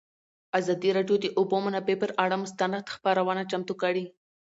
[0.59, 4.05] ازادي راډیو د د اوبو منابع پر اړه مستند خپرونه چمتو کړې.